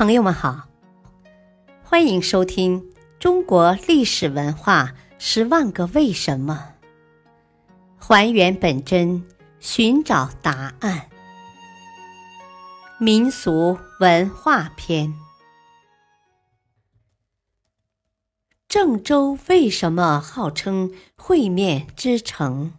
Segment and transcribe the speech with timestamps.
[0.00, 0.66] 朋友们好，
[1.84, 2.80] 欢迎收听
[3.18, 6.72] 《中国历史文化十万个为什么》，
[8.02, 9.22] 还原本真，
[9.58, 11.10] 寻找答案。
[12.98, 15.12] 民俗文化篇：
[18.66, 22.72] 郑州为什么号称烩面之城？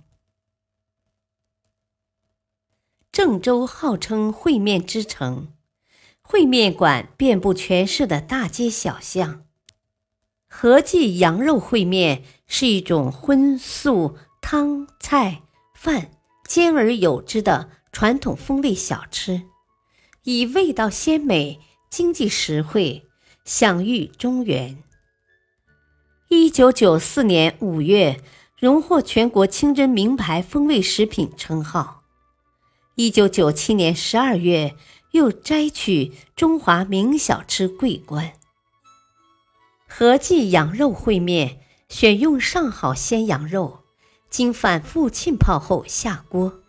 [3.12, 5.54] 郑州号称烩面之城。
[6.32, 9.44] 烩面馆遍布全市的大街小巷。
[10.48, 15.42] 合记羊肉烩面是一种荤素汤菜
[15.76, 16.12] 饭
[16.48, 19.42] 兼而有之的传统风味小吃，
[20.24, 21.60] 以味道鲜美、
[21.90, 23.10] 经济实惠
[23.44, 24.82] 享誉中原。
[26.30, 28.22] 一九九四年五月，
[28.58, 32.04] 荣获全国清真名牌风味食品称号。
[32.96, 34.78] 一九九七年十二月。
[35.12, 38.34] 又摘取中华名小吃桂冠。
[39.88, 41.60] 合记羊肉烩面
[41.90, 43.84] 选用上好鲜羊肉，
[44.30, 46.62] 经反复浸泡后下锅，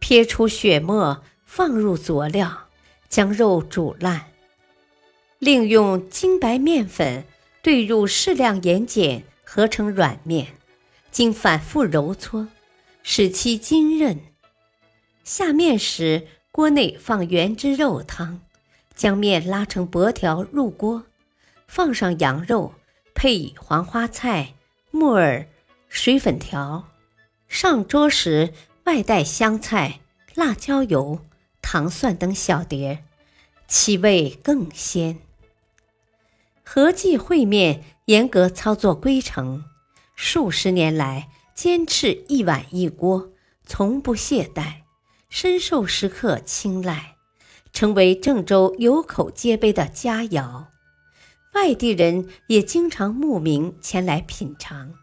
[0.00, 2.68] 撇出血沫，放入佐料，
[3.08, 4.32] 将肉煮烂，
[5.38, 7.24] 另用精白面粉
[7.62, 10.56] 兑入适量盐碱，合成软面，
[11.12, 12.48] 经反复揉搓，
[13.04, 14.18] 使其筋韧。
[15.22, 16.26] 下面时。
[16.56, 18.40] 锅内放原汁肉汤，
[18.94, 21.04] 将面拉成薄条入锅，
[21.68, 22.72] 放上羊肉，
[23.14, 24.54] 配以黄花菜、
[24.90, 25.46] 木耳、
[25.90, 26.88] 水粉条。
[27.46, 30.00] 上桌时外带香菜、
[30.34, 31.20] 辣椒油、
[31.60, 33.04] 糖蒜等小碟，
[33.68, 35.18] 其味更鲜。
[36.64, 39.62] 合记烩面严格操作规程，
[40.14, 43.28] 数十年来坚持一碗一锅，
[43.66, 44.85] 从不懈怠。
[45.38, 47.16] 深受食客青睐，
[47.70, 50.68] 成为郑州有口皆碑的佳肴，
[51.52, 54.94] 外地人也经常慕名前来品尝。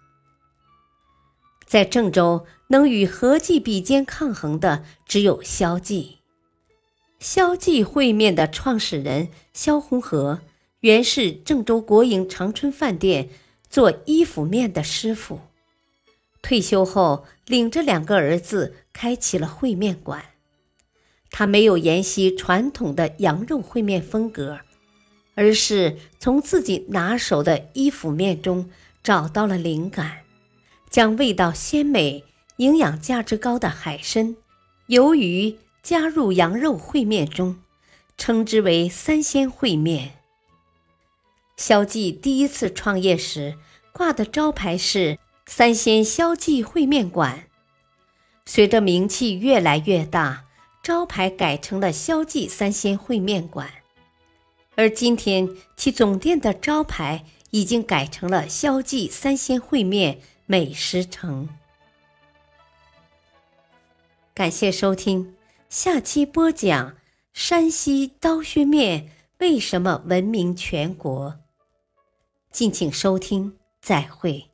[1.68, 6.18] 在郑州，能与合记比肩抗衡的只有萧记。
[7.20, 10.42] 萧记烩面的创始人萧红河，
[10.80, 13.30] 原是郑州国营长春饭店
[13.70, 15.42] 做衣服面的师傅。
[16.44, 20.24] 退休后，领着两个儿子开起了烩面馆。
[21.32, 24.60] 他没有沿袭传统的羊肉烩面风格，
[25.36, 28.70] 而是从自己拿手的衣服面中
[29.02, 30.20] 找到了灵感，
[30.90, 32.26] 将味道鲜美、
[32.58, 34.36] 营养价值高的海参、
[34.90, 37.58] 鱿鱼加入羊肉烩面中，
[38.18, 40.12] 称之为“三鲜烩面”。
[41.56, 43.58] 萧记第一次创业时
[43.94, 45.18] 挂的招牌是。
[45.56, 47.48] 三鲜萧记烩面馆，
[48.44, 50.46] 随着名气越来越大，
[50.82, 53.70] 招牌改成了萧记三鲜烩面馆。
[54.74, 55.48] 而今天，
[55.78, 61.48] 其总店的招牌已经改成了萧记三鲜烩面美食城。
[64.34, 65.36] 感谢收听，
[65.70, 66.96] 下期播讲
[67.32, 71.40] 山西刀削面为什么闻名全国。
[72.50, 74.53] 敬请收听，再会。